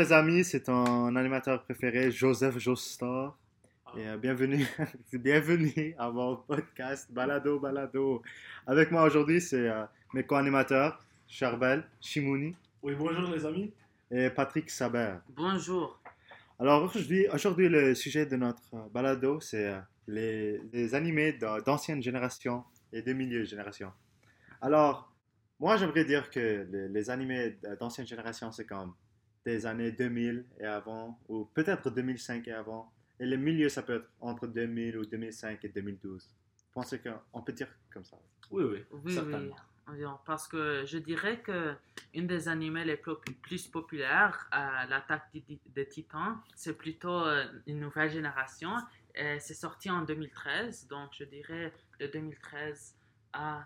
[0.00, 3.36] les amis, c'est ton animateur préféré, Joseph Joestar.
[3.96, 4.66] Et euh, bienvenue,
[5.12, 8.22] bienvenue à mon podcast Balado Balado.
[8.66, 9.84] Avec moi aujourd'hui, c'est euh,
[10.14, 13.72] mes co-animateurs, Charbel Chimouni Oui, bonjour les amis.
[14.10, 15.16] et Patrick Saber.
[15.36, 16.00] Bonjour.
[16.58, 21.58] Alors aujourd'hui, aujourd'hui, le sujet de notre euh, balado, c'est euh, les, les animés d'an-
[21.60, 23.92] d'ancienne génération et de milieu génération.
[24.62, 25.12] Alors,
[25.58, 28.94] moi, j'aimerais dire que les, les animés d'ancienne génération, c'est comme
[29.44, 32.92] des années 2000 et avant, ou peut-être 2005 et avant.
[33.18, 36.28] Et le milieu, ça peut être entre 2000 ou 2005 et 2012.
[36.56, 36.94] Je pense
[37.32, 38.16] qu'on peut dire comme ça.
[38.50, 39.56] Oui, oui, Oui, oui, certainement.
[39.86, 40.18] environ.
[40.24, 41.74] Parce que je dirais que
[42.14, 47.44] une des animés les plus, populaires, euh, l'attaque des, Ti- des titans, c'est plutôt euh,
[47.66, 48.72] une nouvelle génération.
[49.14, 52.94] Et C'est sorti en 2013, donc je dirais de 2013
[53.32, 53.64] à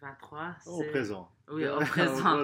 [0.00, 0.56] 2023.
[0.66, 1.32] Au présent.
[1.48, 2.38] Oui, au présent.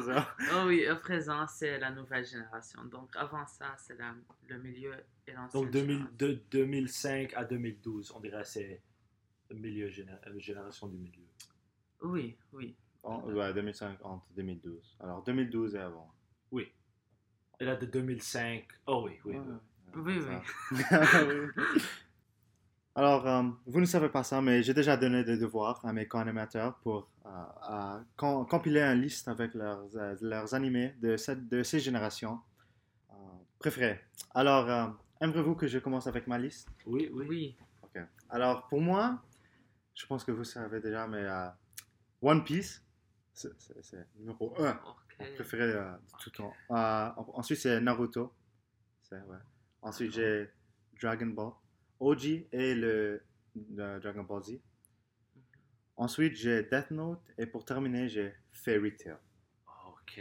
[0.54, 2.84] Oh oui, au présent, c'est la nouvelle génération.
[2.84, 4.14] Donc avant ça, c'est la-
[4.48, 4.94] le milieu
[5.26, 6.16] et l'ancienne Donc 2000 génération.
[6.18, 8.82] de 2005 à 2012, on dirait c'est
[9.50, 11.26] le milieu géné- génération du milieu.
[12.02, 12.74] Oui, oui.
[13.02, 14.96] En- ouais, 2005 entre 2012.
[15.00, 16.12] Alors 2012 et avant.
[17.60, 19.36] Et là de 2005, oh oui, oui.
[19.36, 19.42] Ouais,
[19.94, 20.18] oui.
[20.74, 20.82] Oui.
[21.74, 21.82] Oui.
[22.94, 26.06] Alors, euh, vous ne savez pas ça, mais j'ai déjà donné des devoirs à mes
[26.06, 31.48] co-animateurs pour euh, à com- compiler une liste avec leurs, euh, leurs animés de, cette,
[31.48, 32.38] de ces générations
[33.10, 33.14] euh,
[33.58, 33.98] préférées.
[34.34, 34.86] Alors, euh,
[35.22, 36.68] aimerez-vous que je commence avec ma liste?
[36.84, 37.26] Oui, oui.
[37.28, 37.56] Oui.
[37.82, 38.02] Ok.
[38.28, 39.22] Alors, pour moi,
[39.94, 41.48] je pense que vous savez déjà, mais euh,
[42.20, 42.84] One Piece,
[43.32, 43.50] c'est
[44.18, 45.34] numéro 1 Ok.
[45.36, 46.52] préféré euh, de tout le temps.
[46.72, 48.34] Euh, ensuite, c'est Naruto.
[49.10, 49.18] Ouais.
[49.80, 50.50] Ensuite, j'ai
[51.00, 51.52] Dragon Ball.
[52.02, 53.22] OG et le,
[53.54, 54.58] le Dragon Ball Z.
[55.96, 57.22] Ensuite, j'ai Death Note.
[57.38, 59.16] Et pour terminer, j'ai Fairy Tail.
[59.86, 60.20] Ok,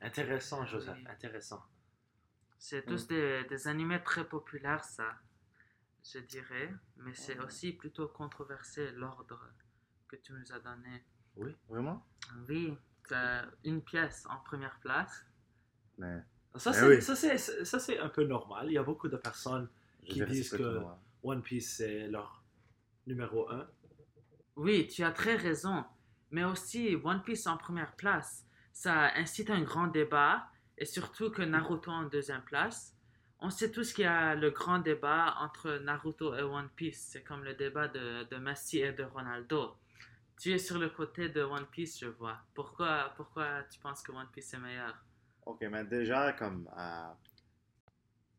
[0.00, 1.06] intéressant, Joseph, Oui.
[1.08, 1.62] intéressant.
[2.58, 5.14] C'est tous des, des animés très populaires, ça,
[6.12, 6.72] je dirais.
[6.96, 9.38] Mais c'est aussi plutôt controversé l'ordre
[10.08, 11.04] que tu nous as donné.
[11.68, 12.04] Vraiment?
[12.48, 12.76] Oui,
[13.64, 15.24] une pièce en première place.
[15.98, 16.22] Mais
[16.56, 17.02] Ça, c'est, oui.
[17.02, 18.66] ça, c'est, ça, c'est un peu normal.
[18.68, 19.68] Il y a beaucoup de personnes
[20.08, 20.80] je Qui disent que-.
[21.24, 22.44] One Piece c'est leur
[23.06, 23.66] numéro 1.
[24.56, 25.84] Oui, tu as très raison.
[26.30, 30.46] Mais aussi, One Piece en première place, ça incite un grand débat.
[30.76, 32.96] Et surtout que Naruto en deuxième place.
[33.38, 37.10] On sait tous qu'il y a le grand débat entre Naruto et One Piece.
[37.12, 39.76] C'est comme le débat de, de Messi et de Ronaldo.
[40.40, 42.38] Tu es sur le côté de One Piece, je vois.
[42.54, 44.94] Pourquoi, pourquoi tu penses que One Piece est meilleur?
[45.46, 47.12] Ok, mais déjà, comme euh,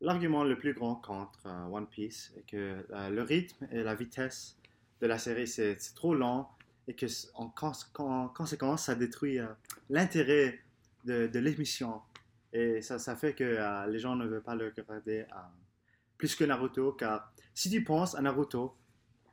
[0.02, 3.96] l'argument le plus grand contre euh, One Piece est que euh, le rythme et la
[3.96, 4.58] vitesse
[5.02, 6.50] de la série, c'est trop lent
[6.88, 9.48] et que en, cons- en conséquence, ça détruit euh,
[9.90, 10.60] l'intérêt
[11.06, 12.02] de, l'émission.
[12.52, 15.26] Et ça, fait que les gens ne veulent pas le regarder
[16.18, 18.76] plus que Naruto, car si tu penses à Naruto,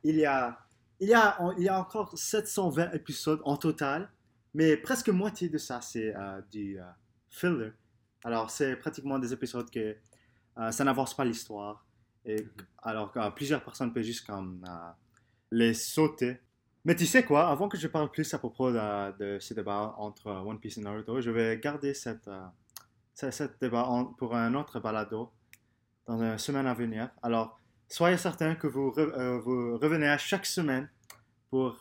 [0.03, 0.59] il y a,
[0.99, 4.11] il y a, il y a encore 720 épisodes en total,
[4.53, 6.13] mais presque moitié de ça, c'est
[6.51, 6.77] du
[7.29, 7.71] filler.
[8.23, 9.95] Alors, c'est pratiquement des épisodes que
[10.57, 11.85] euh, ça n'avance pas l'histoire.
[12.25, 12.45] Et
[12.81, 14.89] alors euh, plusieurs personnes peuvent juste comme euh,
[15.51, 16.39] les sauter.
[16.85, 19.95] Mais tu sais quoi, avant que je parle plus à propos de, de ce débat
[19.97, 22.29] entre euh, One Piece et Naruto, je vais garder cette,
[23.15, 25.31] ce, ce débat en- pour un autre balado
[26.07, 27.09] dans une semaine à venir.
[27.21, 30.89] Alors, soyez certains que vous, re- vous revenez à chaque semaine
[31.49, 31.77] pour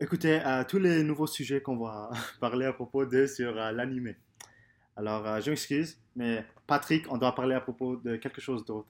[0.00, 4.14] écouter euh, tous les nouveaux sujets qu'on va parler à propos de sur euh, l'anime.
[4.96, 8.88] Alors, euh, je m'excuse, mais Patrick, on doit parler à propos de quelque chose d'autre.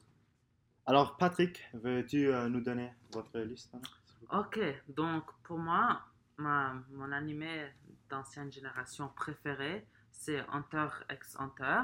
[0.87, 3.83] Alors, Patrick, veux-tu euh, nous donner votre liste hein?
[4.33, 4.59] Ok,
[4.89, 6.01] donc pour moi,
[6.39, 7.67] ma, mon animé
[8.09, 11.83] d'ancienne génération préféré, c'est Hunter x Hunter.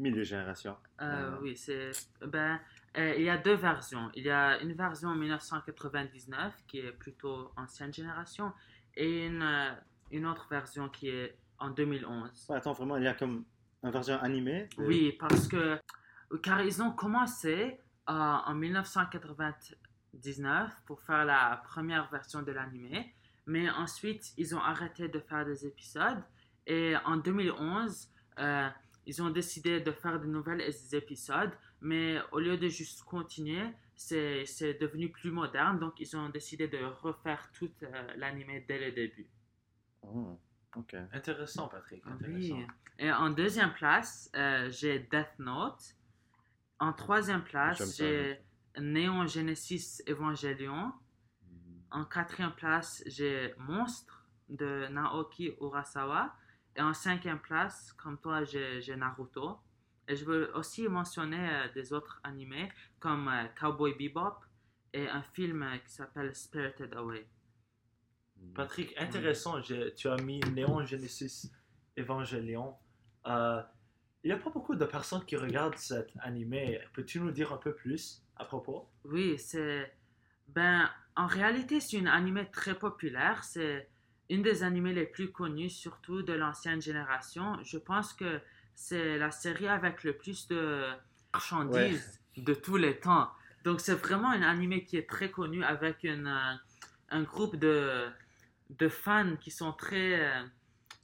[0.00, 0.76] Milieu génération.
[1.00, 1.38] Euh, Euh.
[1.40, 1.92] Oui, c'est.
[2.26, 2.58] Ben,
[2.98, 4.10] euh, il y a deux versions.
[4.14, 8.52] Il y a une version en 1999 qui est plutôt ancienne génération
[8.96, 9.76] et une,
[10.10, 12.46] une autre version qui est en 2011.
[12.48, 13.44] Ouais, attends, vraiment, il y a comme
[13.82, 15.78] une version animée de- Oui, parce que.
[16.42, 23.14] Car ils ont commencé euh, en 1999 pour faire la première version de l'animé,
[23.46, 26.22] mais ensuite ils ont arrêté de faire des épisodes
[26.66, 28.68] et en 2011 euh,
[29.06, 30.62] ils ont décidé de faire de nouvelles
[30.92, 31.50] épisodes,
[31.80, 33.64] mais au lieu de juste continuer,
[33.96, 38.78] c'est c'est devenu plus moderne, donc ils ont décidé de refaire tout euh, l'animé dès
[38.78, 39.26] le début.
[40.02, 40.38] Oh,
[40.76, 40.96] ok.
[41.12, 42.02] Intéressant, Patrick.
[42.06, 42.12] Oui.
[42.12, 42.66] Intéressant.
[42.98, 45.94] Et en deuxième place, euh, j'ai Death Note.
[46.78, 48.40] En troisième place, j'ai
[48.78, 50.92] Neon Genesis Evangelion.
[51.90, 56.34] En quatrième place, j'ai Monstre de Naoki Urasawa.
[56.76, 59.58] Et en cinquième place, comme toi, j'ai j'ai Naruto.
[60.10, 62.68] Et je veux aussi mentionner euh, des autres animés
[62.98, 64.40] comme euh, Cowboy Bebop
[64.92, 67.28] et un film euh, qui s'appelle Spirited Away.
[68.54, 69.60] Patrick, intéressant.
[69.62, 71.50] j'ai- Tu as mis Néon Genesis
[71.98, 72.74] Evangelion.
[73.26, 73.62] Euh,
[74.24, 76.80] il n'y a pas beaucoup de personnes qui regardent cet animé.
[76.92, 78.88] Peux-tu nous dire un peu plus à propos?
[79.04, 79.92] Oui, c'est.
[80.48, 83.44] Ben, en réalité, c'est une animé très populaire.
[83.44, 83.88] C'est
[84.28, 87.58] une des animés les plus connus, surtout de l'ancienne génération.
[87.62, 88.40] Je pense que
[88.74, 90.84] c'est la série avec le plus de
[91.32, 93.30] marchandises de tous les temps.
[93.64, 96.58] Donc, c'est vraiment un animé qui est très connu avec une,
[97.10, 98.06] un groupe de,
[98.78, 100.20] de fans qui sont très.
[100.20, 100.44] euh,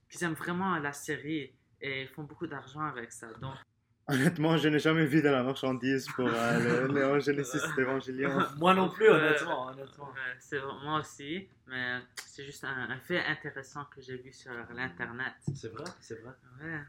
[0.09, 3.27] qui aiment vraiment la série et ils font beaucoup d'argent avec ça.
[3.41, 3.55] Donc,
[4.09, 8.39] Honnêtement, je n'ai jamais vu de la marchandise pour euh, le Néon Genesis d'Evangelion.
[8.57, 9.67] Moi non plus, honnêtement.
[9.67, 10.15] honnêtement.
[10.39, 15.33] C'est moi aussi, mais c'est juste un, un fait intéressant que j'ai vu sur l'internet.
[15.55, 16.33] C'est vrai, c'est vrai.
[16.63, 16.81] Ouais.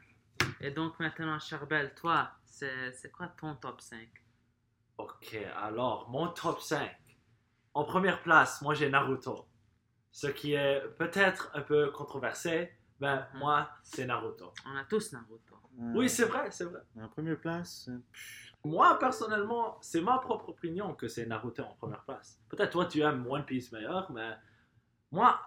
[0.61, 4.07] Et donc maintenant, Charbel, toi, c'est c'est quoi ton top 5
[4.99, 6.87] Ok, alors, mon top 5.
[7.73, 9.47] En première place, moi j'ai Naruto.
[10.17, 13.39] Ce qui est peut-être un peu controversé, mais Mhm.
[13.39, 14.51] moi, c'est Naruto.
[14.65, 15.53] On a tous Naruto.
[15.79, 16.81] Euh, Oui, c'est vrai, c'est vrai.
[16.99, 17.87] En première place,
[18.63, 22.41] Moi, personnellement, c'est ma propre opinion que c'est Naruto en première place.
[22.49, 24.35] Peut-être toi, tu aimes One Piece meilleur, mais
[25.11, 25.39] moi,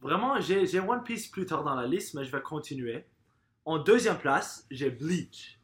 [0.00, 3.04] vraiment, j'ai j'ai One Piece plus tard dans la liste, mais je vais continuer.
[3.64, 5.58] En deuxième place, j'ai Bleach.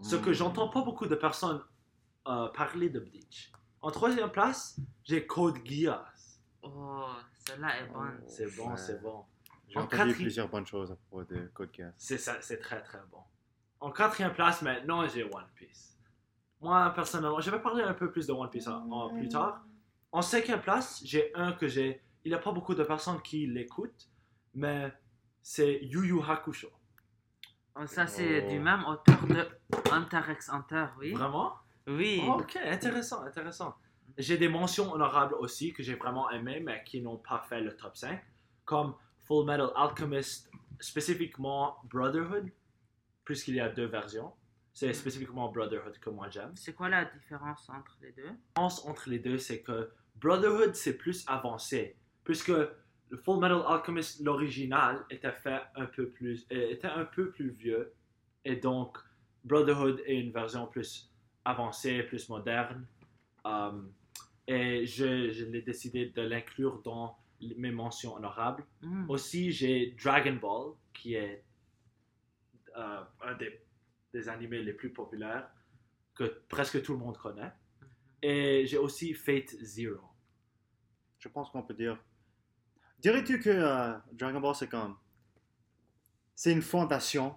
[0.00, 0.34] Ce que hmm.
[0.34, 1.60] j'entends pas beaucoup de personnes
[2.28, 3.50] euh, parler de Bleach.
[3.80, 6.40] En troisième place, j'ai Code Geass.
[6.62, 7.08] Oh,
[7.46, 8.22] celle-là est bonne.
[8.26, 9.24] C'est bon, c'est bon.
[9.68, 11.94] J'ai En entendu quatrième- plusieurs bonnes choses à propos de Code Geass.
[11.96, 13.20] C'est ça, c'est très très bon.
[13.80, 15.98] En quatrième place, maintenant, j'ai One Piece.
[16.60, 19.64] Moi, personnellement, je vais parler un peu plus de One Piece en- en- plus tard.
[20.12, 22.02] En cinquième place, j'ai un que j'ai.
[22.24, 24.08] Il n'y a pas beaucoup de personnes qui l'écoutent,
[24.54, 24.92] mais
[25.40, 26.68] c'est Yu Yu Hakusho.
[27.74, 28.50] Oh, ça, c'est Oh.
[28.50, 29.48] du même auteur de
[29.90, 31.12] Hunter x Hunter, oui.
[31.14, 31.54] Vraiment?
[31.86, 32.22] Oui.
[32.24, 33.74] Oh, Ok, intéressant, intéressant.
[34.18, 37.76] J'ai des mentions honorables aussi que j'ai vraiment aimées, mais qui n'ont pas fait le
[37.76, 38.20] top 5,
[38.64, 40.50] comme Full Metal Alchemist,
[40.80, 42.50] spécifiquement Brotherhood,
[43.24, 44.32] puisqu'il y a deux versions.
[44.72, 46.52] C'est spécifiquement Brotherhood que moi j'aime.
[46.54, 48.24] C'est quoi la différence entre les deux?
[48.24, 53.62] La différence entre les deux, c'est que Brotherhood, c'est plus avancé, puisque le Full Metal
[53.66, 57.92] Alchemist, l'original, était fait un peu plus, euh, était un peu plus vieux,
[58.44, 58.98] et donc
[59.44, 61.10] Brotherhood est une version plus
[61.44, 62.86] avancée, plus moderne,
[63.44, 63.92] Um,
[64.46, 67.18] et je, je l'ai décidé de l'inclure dans
[67.56, 68.64] mes mentions honorables.
[68.82, 69.08] Hmm.
[69.10, 71.44] Aussi, j'ai Dragon Ball, qui est
[72.76, 73.60] euh, un des,
[74.12, 75.48] des animés les plus populaires
[76.14, 77.52] que presque tout le monde connaît.
[77.80, 77.88] Mhm.
[78.22, 80.00] Et j'ai aussi Fate Zero.
[81.18, 81.98] Je pense qu'on peut dire.
[82.98, 84.96] Dirais-tu que euh, Dragon Ball c'est comme.
[86.34, 87.36] C'est une fondation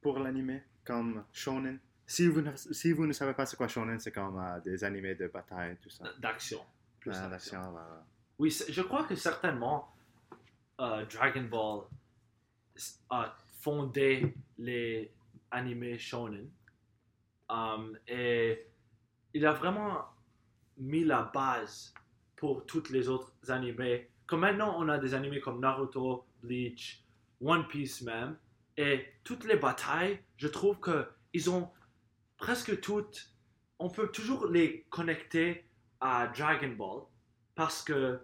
[0.00, 1.80] pour l'anime, comme Shonen?
[2.06, 4.84] Si vous, ne, si vous ne savez pas c'est quoi Shonen, c'est comme euh, des
[4.84, 6.04] animés de bataille, tout ça.
[6.18, 6.60] D'action.
[7.00, 7.60] Plus Ah, d'action.
[8.38, 9.92] Oui, c'est- je crois que certainement
[10.80, 11.84] euh, Dragon Ball
[12.76, 15.10] s- a fondé les
[15.50, 16.48] animés shonen.
[17.48, 18.66] Um, et
[19.32, 20.04] il a vraiment
[20.76, 21.94] mis la base
[22.34, 24.10] pour toutes les autres animés.
[24.26, 27.02] Comme maintenant, on a des animés comme Naruto, Bleach,
[27.40, 28.36] One Piece même.
[28.76, 31.70] Et toutes les batailles, je trouve que ils ont
[32.36, 33.32] presque toutes.
[33.78, 35.68] On peut toujours les connecter
[36.00, 37.02] à Dragon Ball
[37.54, 38.20] parce que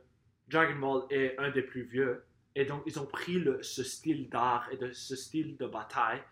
[0.48, 2.24] Dragon Ball est un des plus vieux.
[2.54, 6.22] Et donc, ils ont pris ce style d'art et de ce style de bataille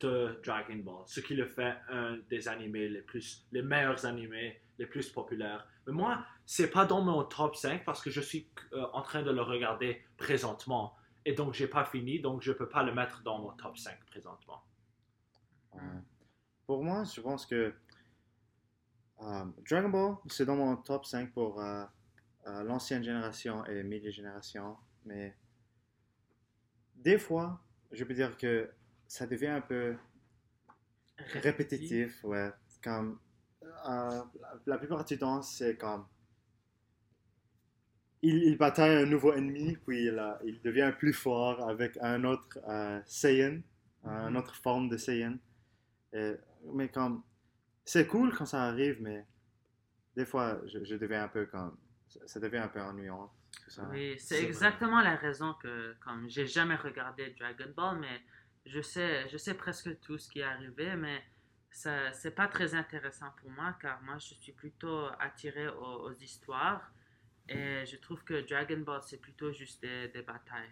[0.00, 4.60] de Dragon Ball, ce qui le fait un des animés les plus, les meilleurs animés,
[4.78, 5.66] les plus populaires.
[5.86, 9.22] Mais moi, c'est pas dans mon top 5 parce que je suis euh, en train
[9.22, 10.96] de le regarder présentement.
[11.24, 13.98] Et donc, j'ai pas fini, donc je peux pas le mettre dans mon top 5
[14.06, 14.62] présentement.
[15.72, 15.80] Ouais.
[16.66, 17.74] Pour moi, je pense que
[19.22, 21.84] euh, Dragon Ball, c'est dans mon top 5 pour euh,
[22.46, 24.76] euh, l'ancienne génération et milieu génération.
[25.04, 25.34] Mais
[26.96, 27.60] des fois,
[27.92, 28.70] je peux dire que
[29.06, 29.96] ça devient un peu
[31.42, 32.22] répétitif.
[32.24, 32.50] Ouais.
[32.82, 33.18] Comme,
[33.62, 34.26] la,
[34.66, 36.06] la plupart du temps, c'est comme.
[38.22, 42.58] Il, il bataille un nouveau ennemi, puis il, il devient plus fort avec un autre
[43.06, 43.60] Saiyan,
[44.04, 44.36] une Mhm.
[44.36, 45.38] autre forme de Saiyan.
[46.12, 46.36] Et-
[46.72, 47.22] mais comme.
[47.84, 49.24] C'est cool quand ça arrive, mais
[50.16, 51.76] des fois, je, je deviens un peu comme.
[52.26, 53.30] Ça, devient un peu ennuyant.
[53.64, 53.88] Tout ça.
[53.92, 54.46] Oui, c'est vrai.
[54.46, 58.20] exactement la raison que, comme j'ai jamais regardé Dragon Ball, mais
[58.64, 61.22] je sais, je sais presque tout ce qui est arrivé, mais
[61.70, 66.12] ça, c'est pas très intéressant pour moi, car moi, je suis plutôt attiré aux, aux
[66.12, 66.90] histoires,
[67.48, 70.70] et je trouve que Dragon Ball, c'est plutôt juste des, des batailles.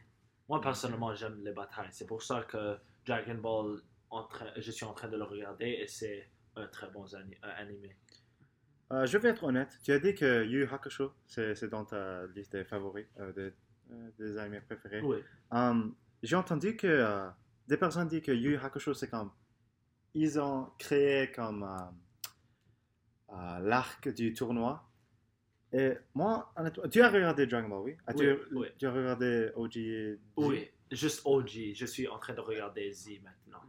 [0.49, 1.89] Moi, personnellement, j'aime les batailles.
[1.93, 2.77] C'est pour ça que
[3.07, 3.81] Dragon Ball,
[4.11, 7.37] en train- je suis en train de le regarder et c'est un très bon ani-
[7.43, 7.97] animé.
[8.93, 9.79] Euh, je vais être honnête.
[9.83, 13.53] Tu as dit que Yu Hakusho, c'est dans ta liste des favoris, euh, des,
[13.91, 15.01] euh, des animés préférés.
[15.01, 15.19] Oui.
[15.51, 17.29] Um, J'ai entendu que euh,
[17.67, 19.31] des personnes disent que Yu Hakusho, c'est comme.
[20.15, 21.65] Ils ont créé comme.
[23.33, 24.89] euh, l'arc du tournoi.
[25.73, 27.97] Et moi, honnêtement, tu as regardé Dragon Ball, oui?
[28.15, 28.69] Oui, oui.
[28.79, 30.19] tu as regardé OG?
[30.37, 31.73] Oui, juste OG.
[31.75, 33.61] Je suis en train de regarder Z maintenant.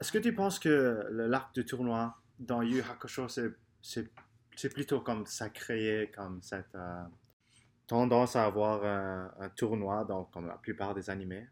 [0.00, 4.08] Est-ce que tu penses que le- l'arc du tournoi dans Yu Yu Hakusho, c'est-
[4.74, 7.02] plutôt comme ça créé comme cette euh,
[7.86, 11.46] tendance à avoir un, un tournoi dans comme la plupart des animés?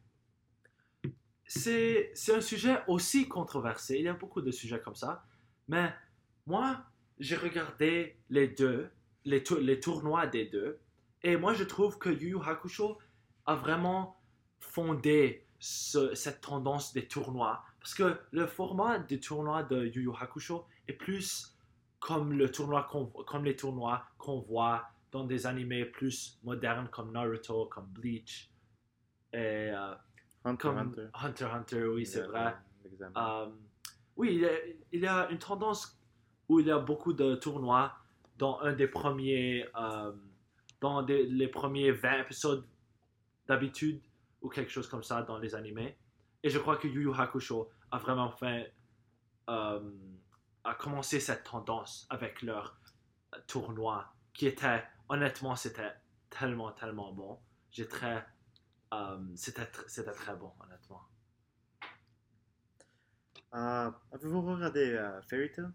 [1.47, 3.97] c'est c'est un sujet aussi controversé.
[3.99, 5.25] Il y a beaucoup de sujets comme ça.
[5.69, 5.93] Mais
[6.47, 6.85] moi,
[7.19, 8.91] j'ai regardé les deux,
[9.25, 10.81] les, les tournois des deux.
[11.23, 12.99] Et moi, je trouve que Yu Yu Hakusho
[13.47, 14.17] a vraiment
[14.65, 17.63] fondé ce- cette tendance des tournois.
[17.81, 21.57] Parce que le format des tournois de Yu Yu Hakusho est plus
[22.01, 22.87] comme, le tournoi
[23.27, 28.51] comme les tournois qu'on voit dans des animés plus modernes comme Naruto, comme Bleach.
[29.33, 29.95] Et euh,
[30.45, 31.09] Hunter comme Hunter.
[31.15, 32.55] Hunter Hunter, oui, c'est vrai.
[33.17, 33.47] Euh,
[34.17, 34.51] oui, il y, a,
[34.93, 35.99] il y a une tendance
[36.49, 37.95] où il y a beaucoup de tournois
[38.37, 40.13] dans un des premiers, euh,
[40.81, 42.67] dans des- les premiers 20 épisodes
[43.47, 44.01] d'habitude
[44.45, 45.99] ou quelque chose comme ça dans les animés.
[46.45, 48.73] Et je crois que Yu Yu Hakusho a vraiment fait,
[49.49, 49.91] euh,
[50.63, 52.79] a commencé cette tendance avec leur
[53.47, 55.93] tournoi qui était, honnêtement, c'était
[56.29, 57.41] tellement, tellement bon.
[57.71, 58.27] J'ai très,
[58.93, 61.03] euh, c'était, tr- c'était très bon, honnêtement.
[63.55, 65.71] Euh, Avez-vous regardé euh, Fairy Tail?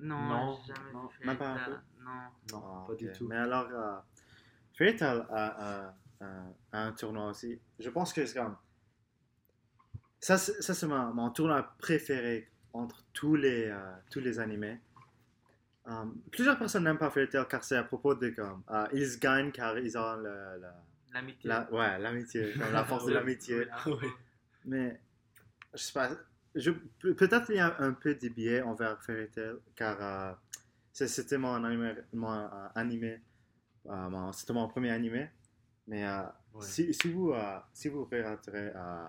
[0.00, 1.08] Non, Non, jamais non.
[1.22, 1.76] Même pas un peu?
[2.00, 2.10] Non.
[2.52, 3.12] Non, Ah, pas du ok.
[3.16, 3.28] tout.
[3.28, 3.98] Mais alors, euh,
[4.72, 5.94] Fairy Tail a,
[6.72, 7.58] un tournoi aussi.
[7.78, 8.56] Je pense que c'est comme.
[10.20, 14.80] Ça, c'est ça, c'est mon, mon tournoi préféré entre tous les, euh, tous les animés.
[15.86, 18.62] Euh, plusieurs personnes n'aiment pas Fairy Tail car c'est à propos de comme.
[18.70, 21.48] euh, ils gagnent car ils ont le- le- L'amitié.
[21.48, 23.66] la, ouais, l'amitié, comme la force de l'amitié.
[23.86, 24.08] Oui.
[24.64, 24.98] Mais
[25.74, 26.10] je sais pas.
[26.54, 30.32] Je, pe- peut-être il y a un peu de biais envers Fairy Tail, car euh,
[30.92, 33.20] c'était mon animé, mon, euh, animé
[33.86, 35.28] euh, mon- c'était mon premier animé.
[35.86, 36.22] Mais euh,
[36.54, 36.62] Ouais.
[36.64, 39.06] si, si vous euh, si vous regarderez euh,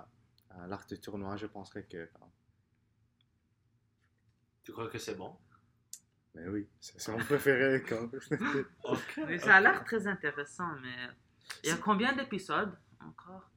[0.56, 2.08] euh, l'arc du tournoi, je penserais que euh,
[4.64, 5.36] Tu crois que c'est bon?
[6.34, 7.82] mais oui, c'est mon préféré.
[7.88, 8.12] Comme...
[8.84, 9.20] Ok.
[9.28, 10.96] Mais ça a l'air très intéressant, mais
[11.64, 13.50] il y a combien d'épisodes encore?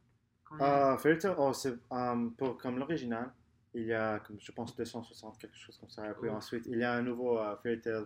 [0.45, 0.67] Combien?
[0.67, 1.77] Euh, Fairy Tail, oh, c'est,
[2.37, 3.33] pour, comme l'original,
[3.75, 6.09] il y a, comme, je pense, 260, quelque chose comme ça.
[6.09, 6.35] Et puis Oh.
[6.35, 8.05] ensuite, il y a un nouveau euh, Fairy Tail,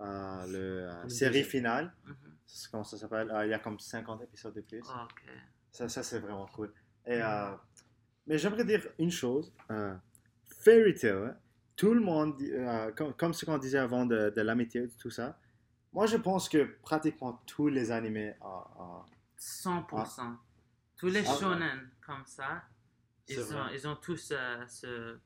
[0.00, 1.92] le Une série finale.
[2.06, 2.29] Mhm.
[2.52, 3.30] C'est comment ça s'appelle?
[3.30, 4.80] Euh, Il y a comme 50 épisodes de plus.
[4.80, 5.22] Ok.
[5.70, 6.72] Ça, ça c'est vraiment cool.
[7.06, 7.54] Et, euh,
[8.26, 9.52] mais j'aimerais dire une chose.
[9.70, 9.94] euh,
[10.46, 11.36] Fairy Tail, hein,
[11.76, 15.38] tout le monde, euh, comme, comme ce qu'on disait avant de, de l'amitié, tout ça,
[15.92, 19.00] moi je pense que pratiquement tous les animés euh,
[19.38, 20.36] 100%.
[20.96, 21.34] Tous les Ah.
[21.36, 22.62] shonen comme ça,
[23.28, 24.32] ils ont, ils ont tous
[24.68, 25.18] ce,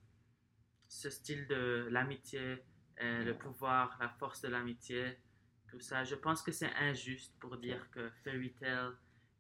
[0.88, 2.62] ce style de l'amitié,
[3.00, 5.18] le pouvoir, la force de l'amitié,
[5.74, 6.04] tout ça.
[6.04, 8.90] Je pense que c'est injuste pour dire que Fairy Tail,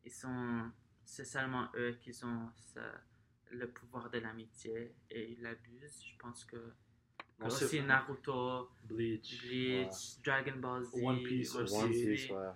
[0.04, 0.70] ils sont,
[1.04, 2.80] c'est seulement eux qui ont ce-
[3.50, 6.02] le pouvoir de l'amitié et ils l'abusent.
[6.04, 6.56] Je pense que,
[7.40, 7.80] aussi.
[7.82, 9.40] Naruto, Bleach.
[9.42, 11.74] Bleach, Dragon Ball Z, One Piece aussi.
[11.76, 12.50] One Piece, ouais.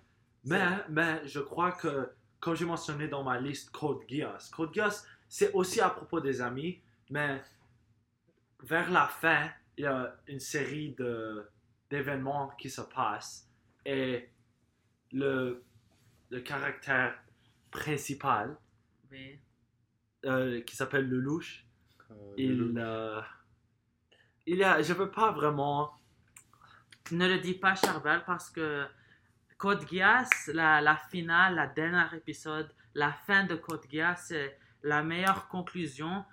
[0.45, 5.07] Mais, mais je crois que, comme j'ai mentionné dans ma liste Code Geass, Code Geass,
[5.29, 6.81] c'est aussi à propos des amis,
[7.11, 7.43] mais
[8.63, 11.49] vers la fin, il y a une série de,
[11.91, 13.48] d'événements qui se passent
[13.85, 14.29] et
[15.13, 15.65] le,
[16.31, 17.19] le caractère
[17.71, 18.57] principal,
[19.11, 19.39] Oui.
[20.25, 21.65] euh, qui s'appelle Lelouch,
[22.11, 23.21] Euh, il, le- euh,
[24.47, 25.93] il y a, je veux pas vraiment
[27.13, 28.87] Ne le dis pas, Charbel, parce que
[29.59, 35.03] Code Geass, la, la finale, la dernière épisode, la fin de Code Geass, c'est la
[35.03, 36.25] meilleure conclusion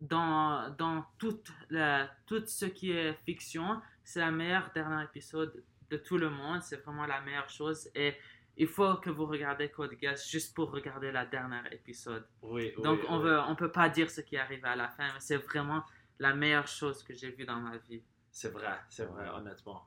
[0.00, 3.80] dans, dans toute la- tout ce qui est fiction.
[4.04, 6.62] C'est la meilleure dernier épisode de tout le monde.
[6.62, 7.90] C'est vraiment la meilleure chose.
[7.94, 8.14] Et
[8.56, 12.26] il faut que vous regardez Code Geass juste pour regarder la dernière épisode.
[12.42, 13.30] Oui, oui, Donc, on oui.
[13.48, 15.82] on peut pas dire ce qui est arrivé à la fin, mais c'est vraiment
[16.18, 18.02] la meilleure chose que j'ai vue dans ma vie.
[18.30, 19.86] C'est vrai, c'est vrai, honnêtement.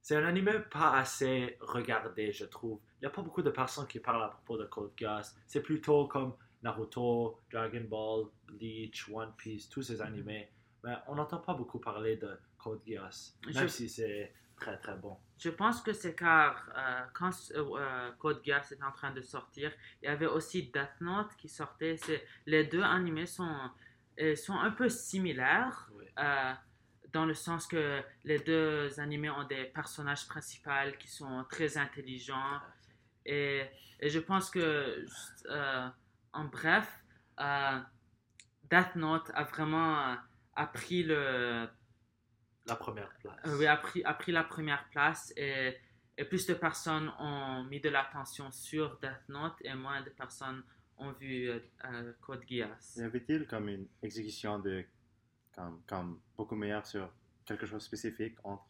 [0.00, 2.80] C'est un anime pas assez regardé, je trouve.
[2.96, 5.36] Il n'y a pas beaucoup de personnes qui parlent à propos de Code Geass.
[5.46, 10.50] C'est plutôt comme Naruto, Dragon Ball, Bleach, One Piece, tous ces animés.
[10.84, 13.36] Mais on n'entend pas beaucoup parler de Code Geass.
[13.46, 15.16] Même Je- si c'est très très bon.
[15.38, 19.20] Je pense que c'est car euh, quand euh, euh, Code Geass est en train de
[19.22, 19.72] sortir,
[20.02, 21.96] il y avait aussi Death Note qui sortait.
[21.96, 23.70] C'est- Les deux animés sont,
[24.36, 26.04] sont un peu similaires Oui.
[26.18, 26.52] euh,
[27.12, 32.60] dans le sens que les deux animés ont des personnages principaux qui sont très intelligents.
[33.26, 33.64] Et,
[34.00, 35.04] et je pense que,
[36.32, 36.88] en bref,
[38.70, 40.16] Death Note a vraiment
[40.54, 41.68] a pris le,
[42.66, 43.40] La première place.
[43.46, 45.76] euh, oui, a pris, a pris la première place et,
[46.18, 50.62] et plus de personnes ont mis de l'attention sur Death Note et moins de personnes
[50.98, 52.96] ont vu euh, euh, Code Geass.
[52.96, 54.84] Y avait-il comme une exécution de
[55.54, 57.10] comme, comme beaucoup meilleure sur
[57.44, 58.64] quelque chose de spécifique entre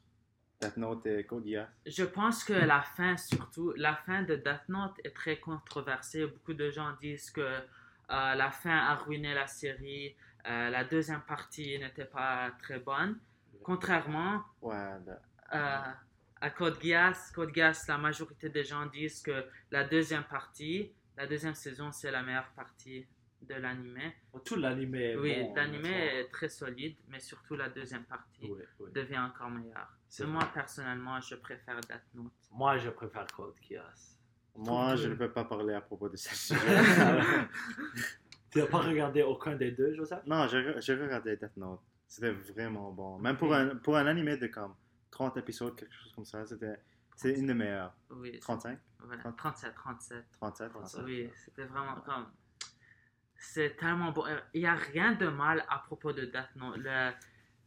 [0.61, 1.69] Death Note et Code Geass?
[1.85, 6.27] Je pense que la fin, surtout, la fin de Death Note est très controversée.
[6.27, 7.65] Beaucoup de gens disent que euh,
[8.09, 13.19] la fin a ruiné la série, euh, la deuxième partie n'était pas très bonne.
[13.63, 14.75] Contrairement Ouais,
[15.55, 15.79] euh,
[16.41, 21.27] à Code Geass, Code Geass, la majorité des gens disent que la deuxième partie, la
[21.27, 23.07] deuxième saison, c'est la meilleure partie
[23.43, 24.15] de l'animé.
[24.45, 26.19] Tout l'animé est Oui, bon, l'animé honnêtement.
[26.21, 28.91] est très solide, mais surtout la deuxième partie Oui, oui.
[28.93, 29.93] devient encore meilleure.
[30.19, 30.27] Vrai.
[30.27, 32.33] moi, personnellement, je préfère Death Note.
[32.53, 34.19] Moi, je préfère Code Geass.
[34.55, 36.61] Moi, je ne peux pas parler à propos de ce sujet.
[38.53, 40.21] tu n'as pas regardé aucun des deux, Joseph?
[40.27, 41.81] Non, j'ai regardé Death Note.
[42.07, 43.19] C'était vraiment bon.
[43.19, 44.75] Même pour un, pour un animé de comme
[45.11, 46.77] 30 épisodes, quelque chose comme ça, c'était
[47.17, 47.95] c'est une des meilleures.
[48.11, 48.79] Oui, 35,
[49.09, 50.25] ouais, 37, 37.
[50.33, 51.01] 37, 37.
[51.05, 52.27] Oui, c'était vraiment comme.
[53.37, 54.25] C'est tellement bon.
[54.55, 56.77] Il n'y a rien de mal à propos de Death Note.
[56.77, 57.13] Le-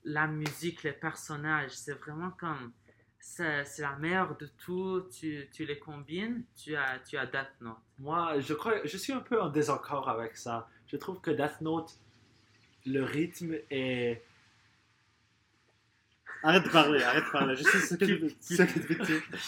[0.05, 2.71] la musique, les personnages, c'est vraiment comme.
[3.19, 5.07] C'est c'est la meilleure de tout.
[5.11, 7.77] Tu, tu les combines, tu as, tu as Death Note.
[7.97, 10.67] Moi, je crois, je suis un peu en désaccord avec ça.
[10.87, 11.91] Je trouve que Death Note,
[12.85, 14.23] le rythme est.
[16.43, 17.55] Arrête de parler, arrête de parler.
[17.55, 18.37] Je sais ce que tu veux, dire.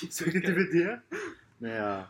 [0.10, 1.00] Ce que tu veux dire.
[1.62, 2.02] Mais euh,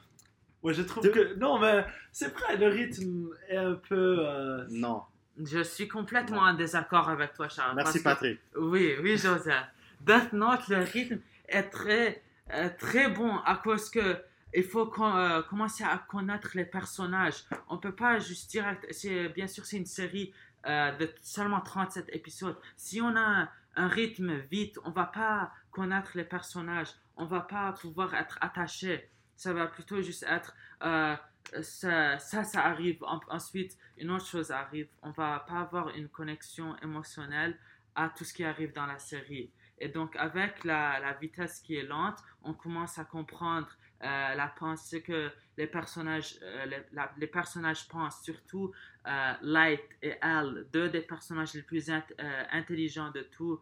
[0.64, 1.34] Ouais, je trouve De- que.
[1.36, 4.18] Non, mais c'est vrai, le rythme est un peu.
[4.20, 5.04] euh, non.
[5.44, 7.76] Je suis complètement en désaccord avec toi, Charles.
[7.76, 8.40] Merci que- Patrick.
[8.56, 9.66] Oui, oui, Joseph.
[10.02, 14.18] Death Note, le rythme est très, euh, très bon à cause que
[14.58, 17.44] il faut euh, commencer à connaître les personnages.
[17.70, 18.88] On peut pas juste direct.
[19.36, 20.34] Bien sûr c'est une série
[20.66, 22.58] euh, de seulement 37 épisodes.
[22.76, 26.90] Si on a un, rythme vite, on va pas connaître les personnages.
[27.16, 29.12] On va pas pouvoir être attaché.
[29.36, 31.16] Ça va plutôt juste être euh,
[31.62, 33.04] ça, ça, arrive.
[33.04, 34.88] En- ensuite, une autre chose arrive.
[35.04, 37.60] On va pas avoir une connexion émotionnelle
[37.94, 39.52] à tout ce qui arrive dans la série.
[39.78, 43.70] Et donc, avec la vitesse qui est lente, on commence à comprendre
[44.04, 48.72] euh, la pensée que les personnages, euh, les, la- les personnages pensent, surtout
[49.08, 52.04] euh, Light et Al, deux des personnages les plus int-
[52.52, 53.60] intelligents de tout,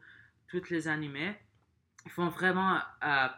[0.48, 1.36] toutes les animés.
[2.10, 2.80] Faut vraiment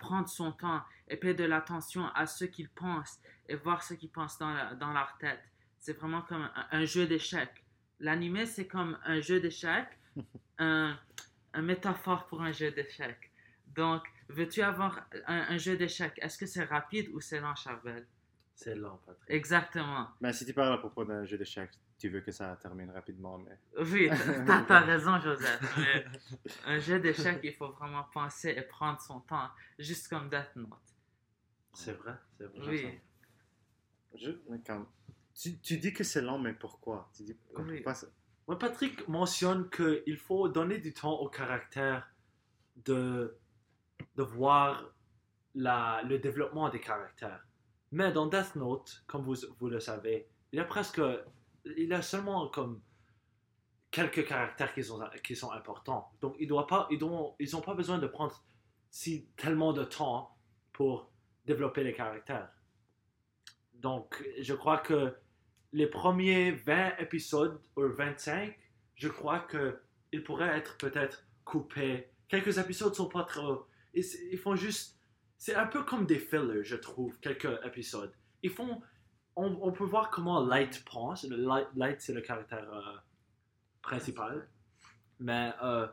[0.02, 4.10] prendre son temps et payer de l'attention à ce qu'ils pensent et voir ce qu'ils
[4.12, 5.42] pensent dans, la- dans leur tête.
[5.80, 7.64] C'est vraiment comme un, un jeu d'échecs.
[8.00, 9.98] L'animé, c'est comme un jeu d'échecs,
[10.60, 10.98] un,
[11.54, 13.32] un métaphore pour un jeu d'échecs.
[13.78, 16.18] Donc, veux-tu avoir un, un jeu d'échecs?
[16.22, 18.06] Est-ce que c'est rapide ou c'est lent, Charbel
[18.56, 19.30] C'est lent, Patrick.
[19.30, 20.08] Exactement.
[20.20, 23.38] Mais si tu parles à propos d'un jeu d'échecs, tu veux que ça termine rapidement.
[23.38, 23.58] Mais...
[23.84, 24.10] Oui,
[24.48, 25.78] t'as t'as raison, Joseph.
[25.78, 26.06] Mais
[26.66, 30.70] un jeu d'échecs, il faut vraiment penser et prendre son temps, juste comme Death Note.
[31.74, 32.68] C'est vrai, c'est vrai.
[32.68, 33.00] Oui.
[34.16, 34.88] Je, mais comme,
[35.36, 37.12] tu, tu dis que c'est lent, mais pourquoi?
[37.16, 37.82] Tu dis Oui.
[37.82, 38.08] pas ça.
[38.48, 42.10] Ouais, Patrick mentionne qu'il faut donner du temps au caractère
[42.86, 43.38] de,
[44.16, 44.84] de voir
[45.56, 47.46] le développement des caractères.
[47.92, 51.02] Mais dans Death Note, comme vous, vous le savez, il y a presque.
[51.66, 52.82] Il y a seulement comme
[53.92, 56.12] quelques caractères qui sont, qui sont importants.
[56.22, 57.00] Donc, ils n'ont pas, ils
[57.40, 58.44] ils pas besoin de prendre
[58.90, 60.38] si, tellement de temps
[60.74, 61.12] pour
[61.46, 62.50] développer les caractères.
[63.74, 65.16] Donc, je crois que
[65.72, 68.58] les premiers 20 épisodes ou 25,
[68.96, 69.82] je crois que
[70.12, 72.10] ils pourraient être peut-être coupés.
[72.28, 73.67] Quelques épisodes sont pas trop.
[74.32, 75.00] Ils, font juste.
[75.38, 78.14] C'est un peu comme des fillers, je trouve, quelques épisodes.
[78.44, 78.82] Ils font.
[79.36, 81.24] On, peut voir comment Light pense.
[81.76, 82.98] Light, c'est le caractère euh,
[83.84, 84.48] principal.
[85.20, 85.88] Mais euh,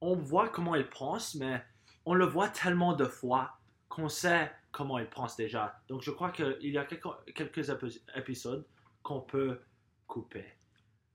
[0.00, 1.62] on voit comment il pense, mais
[2.06, 5.78] on le voit tellement de fois qu'on sait comment il pense déjà.
[5.88, 8.66] Donc je crois qu'il y a quelques, quelques épi- épisodes
[9.02, 9.60] qu'on peut
[10.06, 10.44] couper.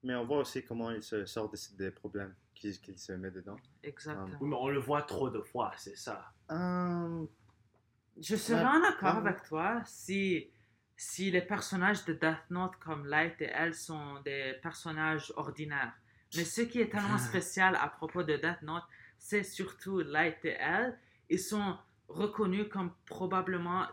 [0.04, 2.36] Mais on voit aussi comment il se sort de- des problèmes
[2.70, 3.58] qu'il se met dedans.
[3.84, 4.38] Exactement.
[4.40, 6.32] Oui, mais on le voit trop de fois, c'est ça.
[6.52, 7.26] Euh,
[8.20, 10.50] Je serais en accord avec toi si,
[10.96, 15.94] si les personnages de Death Note comme Light et elle sont des personnages ordinaires.
[16.36, 18.84] Mais ce qui est tellement spécial à propos de Death Note,
[19.18, 20.98] c'est surtout Light et elle.
[21.30, 23.86] Ils sont reconnu comme probablement,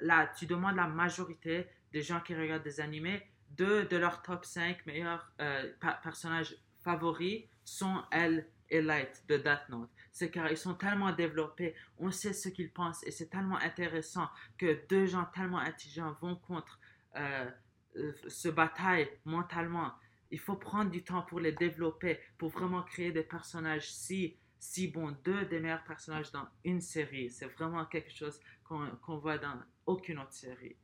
[0.00, 4.44] là, tu demandes la majorité des gens qui regardent des animés, deux de leurs top
[4.44, 9.90] 5 meilleurs euh, personnages favoris sont elle et Light de Death Note.
[10.10, 14.28] C'est car ils sont tellement développés, on sait ce qu'ils pensent et c'est tellement intéressant
[14.58, 16.80] que deux gens tellement intelligents vont contre
[17.16, 17.48] euh,
[17.96, 19.92] euh, se bataillent mentalement.
[20.32, 24.88] Il faut prendre du temps pour les développer, pour vraiment créer des personnages si, si
[24.88, 25.16] bons.
[25.24, 27.30] Deux des meilleurs personnages dans une série.
[27.30, 30.76] C'est vraiment quelque chose qu'on qu'on voit dans aucune autre série.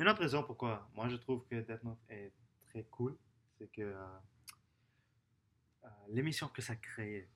[0.00, 2.32] Une autre raison pourquoi moi je trouve que Death Note est
[2.68, 3.16] très cool,
[3.56, 4.18] c'est que euh, euh,
[6.08, 7.28] l'émission que ça créait.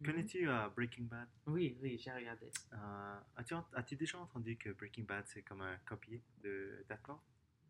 [0.00, 0.06] Mhm.
[0.06, 1.28] Connais-tu euh, Breaking Bad?
[1.46, 2.50] Oui, oui, j'ai regardé.
[2.72, 7.18] Euh, As-tu as-tu déjà entendu que Breaking Bad c'est comme un copier de Note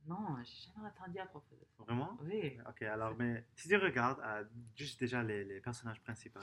[0.07, 1.85] Non, j'ai jamais entendu à propos de ça.
[1.85, 2.19] Vraiment?
[2.23, 2.59] Oui.
[2.69, 6.41] Ok, alors, mais si tu regardes euh, juste déjà les, les personnages principaux,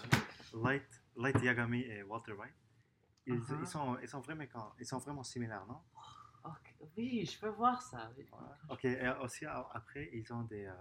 [0.63, 2.53] Light, Light Yagami et Walter White,
[3.25, 3.61] ils, Uh-huh.
[3.61, 4.43] ils sont, ils, sont vraiment,
[4.79, 5.79] ils sont vraiment similaires, non?
[6.97, 8.11] Oui, je peux voir ça.
[8.69, 10.73] Ok, et aussi après, ils ont des, euh,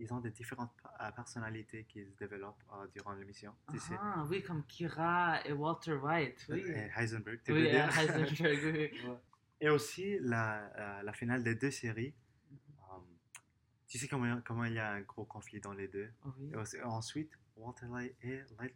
[0.00, 3.54] ils ont des différentes euh, personnalités qui se développent euh, durant l'émission.
[3.70, 6.46] Tu sais, Ah, oui, comme Kira et Walter White.
[6.48, 7.88] Oui, et Heisenberg, tu oui veux dire?
[7.98, 9.18] Heisenberg, oui.
[9.60, 12.12] Et aussi la, euh, la finale des deux séries.
[12.52, 12.96] euh,
[13.86, 16.10] tu sais comment, comment il y a un gros conflit dans les deux?
[16.24, 16.50] Oui.
[16.52, 18.74] Et aussi- ensuite, Walter Light et Light,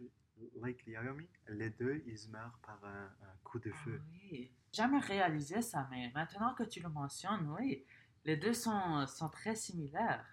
[0.60, 4.00] Light Yagami, les deux, ils meurent par un, un coup de feu.
[4.00, 7.84] Ah Oui, jamais réalisé ça, mais maintenant que tu le mentionnes, oui,
[8.24, 10.24] les deux sont, sont très similaires.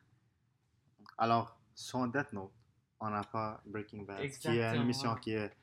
[1.18, 2.52] Alors, sur Death Note,
[3.00, 5.56] on n'a pas Breaking Bad, qui est une émission qui est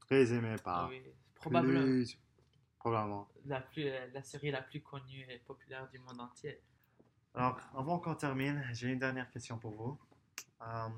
[0.00, 1.02] très aimée par oui,
[1.34, 2.18] probablement plus-
[2.78, 3.28] probablement.
[3.46, 6.60] la, plus, la série la plus connue et populaire du monde entier.
[7.34, 9.98] Alors, avant qu'on termine, j'ai une dernière question pour vous.
[10.62, 10.88] Euh,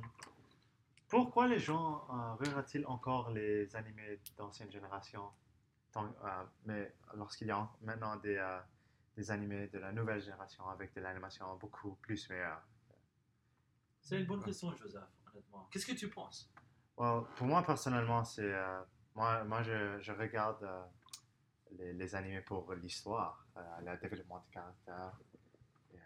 [1.08, 5.30] pourquoi les gens euh, regardent-ils encore les animés d'ancienne génération,
[5.90, 8.60] tant- euh, mais lorsqu'il y a maintenant des, euh,
[9.16, 12.62] des animés de la nouvelle génération avec de l'animation beaucoup plus meilleure?
[14.02, 15.68] C'est une bonne question, Joseph, honnêtement.
[15.70, 16.50] Qu'est-ce que tu penses?
[16.98, 18.42] Well, pour moi, personnellement, c'est.
[18.42, 18.82] euh,
[19.14, 20.84] moi, moi je, je regarde euh,
[21.78, 25.12] les, les animés pour l'histoire, euh, le développement de caractère.
[25.94, 25.98] Et,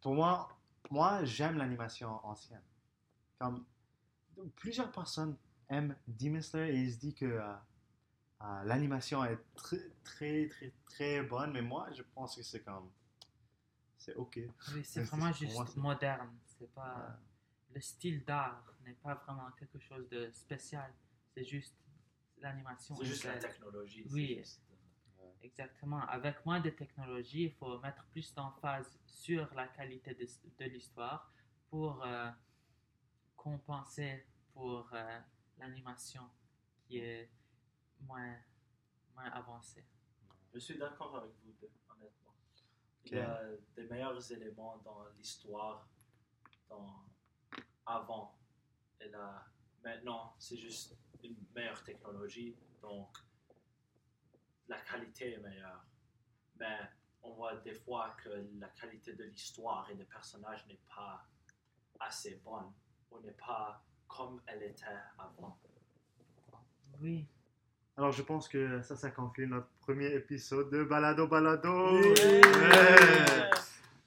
[0.00, 0.48] pour moi,
[0.90, 2.62] moi j'aime l'animation ancienne.
[3.38, 3.64] Comme
[4.56, 5.36] plusieurs personnes
[5.68, 7.52] aiment Demon Slayer et ils se disent que euh,
[8.42, 12.90] euh, l'animation est très, très, très, très bonne, mais moi, je pense que c'est comme.
[14.02, 14.40] C'est ok.
[14.74, 16.36] Oui, c'est vraiment juste moi, moderne.
[16.44, 17.74] C'est pas Ouais.
[17.74, 20.92] le style d'art n'est pas vraiment quelque chose de spécial.
[21.32, 21.76] C'est juste
[22.38, 22.96] l'animation.
[22.96, 24.04] C'est juste la technologie.
[24.10, 24.34] Oui.
[24.38, 24.60] juste,
[25.20, 26.00] euh, Exactement.
[26.08, 30.26] Avec moins de technologie, il faut mettre plus d'emphase sur la qualité de,
[30.58, 31.32] de l'histoire
[31.70, 32.28] pour euh,
[33.36, 35.20] compenser pour euh,
[35.58, 36.28] l'animation
[36.84, 37.30] qui est
[38.00, 38.34] moins,
[39.14, 39.84] moins avancée.
[40.52, 41.70] Je suis d'accord avec vous deux.
[43.06, 43.42] Il y a
[43.76, 45.86] des meilleurs éléments dans l'histoire
[46.68, 47.04] dans
[47.86, 48.38] avant
[49.00, 49.44] et là.
[49.84, 53.18] Maintenant, c'est juste une meilleure technologie, donc
[54.68, 55.84] la qualité est meilleure.
[56.56, 56.78] Mais
[57.22, 58.28] on voit des fois que
[58.60, 61.26] la qualité de l'histoire et des personnages n'est pas
[61.98, 62.72] assez bonne
[63.10, 64.86] ou n'est pas comme elle était
[65.18, 65.58] avant.
[67.00, 67.26] Oui.
[67.96, 72.00] Alors, je pense que ça, ça conclut notre premier épisode de Balado Balado.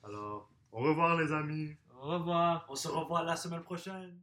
[0.03, 1.75] Alors, au revoir, les amis.
[2.01, 2.65] Au revoir.
[2.67, 4.17] On se revoit la semaine prochaine.